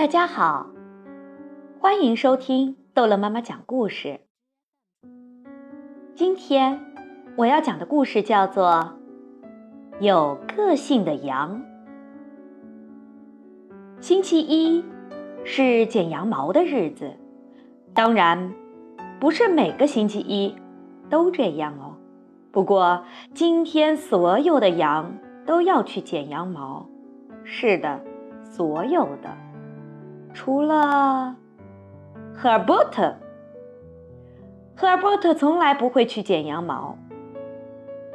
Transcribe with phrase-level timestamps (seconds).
[0.00, 0.70] 大家好，
[1.78, 4.20] 欢迎收听逗乐妈妈讲故事。
[6.14, 6.80] 今天
[7.36, 8.96] 我要讲的故事叫做
[10.00, 11.62] 《有个性的羊》。
[14.00, 14.82] 星期一
[15.44, 17.18] 是剪羊毛的日子，
[17.92, 18.54] 当然
[19.20, 20.56] 不是每个星期一
[21.10, 21.98] 都这样哦。
[22.50, 23.04] 不过
[23.34, 26.88] 今天所有的羊都要去剪羊毛，
[27.44, 28.02] 是的，
[28.44, 29.49] 所有的。
[30.32, 31.36] 除了
[32.34, 33.14] 赫尔波特，
[34.76, 36.96] 赫尔波特从来不会去剪羊毛。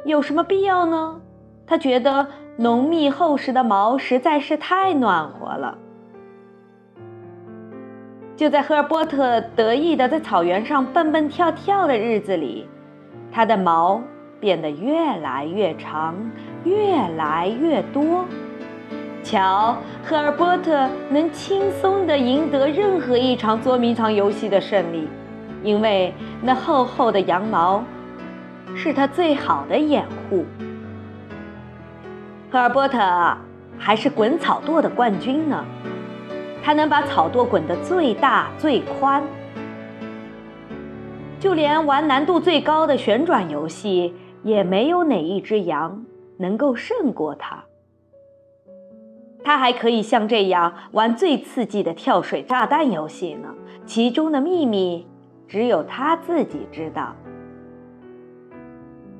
[0.04, 1.20] 有什么必要呢？
[1.66, 5.78] 他觉得浓密厚实的毛实在是太暖和了。
[8.36, 12.68] 就在赫尔波特得意的在草原上蹦蹦跳跳的日子里，
[13.32, 14.00] 他的毛
[14.38, 16.14] 变得越来越长，
[16.64, 18.24] 越来越多。
[19.26, 25.08] 瞧，赫尔波特能轻松地赢得任何一场捉迷藏游戏的胜利，
[25.64, 27.82] 因为那厚厚的羊毛
[28.76, 30.44] 是他最好的掩护。
[32.52, 33.00] 赫尔波特
[33.76, 35.64] 还是滚草垛的冠军呢，
[36.62, 39.20] 他能把草垛滚得最大最宽，
[41.40, 46.00] 就连玩难度最高的旋转游戏，也没有哪一只羊
[46.38, 47.65] 能够胜过他。
[49.46, 53.54] 他还可以像这样玩最刺激的跳水炸弹游戏呢，
[53.86, 55.06] 其中的秘密
[55.46, 57.14] 只有他自己知道。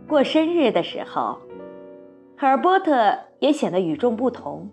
[0.08, 1.38] 过生日的时候，
[2.36, 4.68] 赫尔波特也显得与众不同，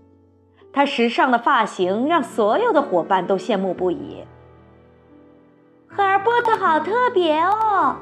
[0.72, 4.24] 他时尚的发型让所有的伙伴都羡慕不已。
[5.88, 7.96] 赫尔波特好特别哦，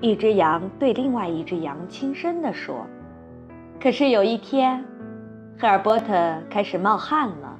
[0.00, 2.86] 一只羊对另外一只羊轻声地说。
[3.80, 4.84] 可是有一天。
[5.60, 6.14] 赫尔波特
[6.48, 7.58] 开始冒汗了，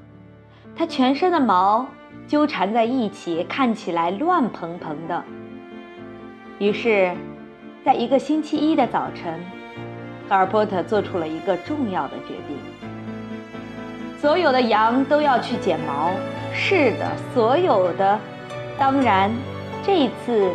[0.73, 1.85] 他全身的毛
[2.29, 5.21] 纠缠在一起，看起来乱蓬蓬的。
[6.59, 7.13] 于是，
[7.83, 9.37] 在一个星期一的早晨，
[10.29, 12.57] 赫尔波特做出了一个重要的决定：
[14.17, 16.11] 所有的羊都要去剪毛。
[16.53, 18.17] 是的，所有的，
[18.77, 19.29] 当然，
[19.83, 20.49] 这一次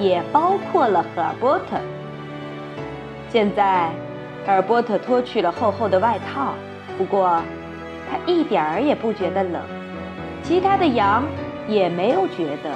[0.00, 1.78] 也包括了赫尔波特。
[3.30, 3.88] 现在，
[4.44, 6.54] 赫尔波特脱去了厚厚的外套。
[6.98, 7.40] 不过，
[8.10, 9.62] 他一点儿也不觉得冷，
[10.42, 11.24] 其他的羊
[11.68, 12.74] 也没有觉得。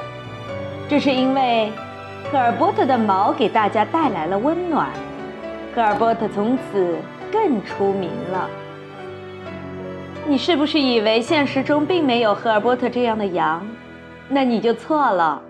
[0.88, 1.72] 这是因为
[2.30, 4.88] 赫尔波特的毛给大家带来了温暖，
[5.74, 6.96] 赫尔波特从此
[7.32, 8.48] 更出名了。
[10.28, 13.66] 你是不是以为现实中并没有赫尔波特这样的羊？
[14.28, 15.42] 那你就错了。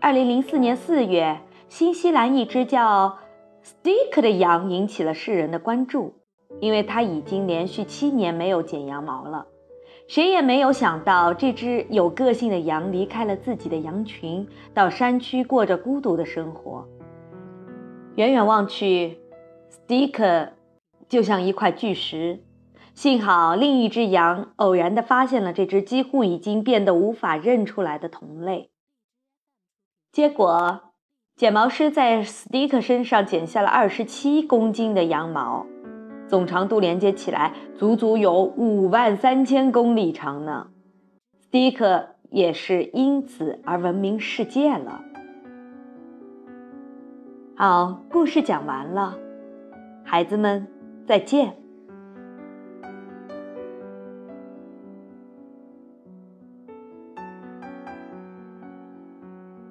[0.00, 3.18] 二零零四年四月，新西兰一只叫
[3.64, 6.21] Stick 的羊引起了世人的关注。
[6.60, 9.46] 因为他已经连续七年没有剪羊毛了，
[10.06, 16.86] 谁也没有想到这只有个性的羊离开了自己的羊群，到山区过着孤独的生活。
[18.16, 19.18] 远远望去
[19.70, 20.50] ，Stick
[21.08, 22.40] 就像一块巨石。
[22.94, 28.70] 幸好另一只羊偶然地发现了这只几乎已经变得无法认出来的同类。
[30.12, 30.92] 结果，
[31.34, 35.64] 剪毛师在 Stick 身上剪下了二十七公斤的羊毛。
[36.32, 40.68] 总长度连接起来，足足有五万三千公里长呢。
[41.38, 45.04] 斯蒂克也是因此而闻名世界了。
[47.54, 49.18] 好，故事讲完了，
[50.04, 50.66] 孩子们
[51.06, 51.61] 再见。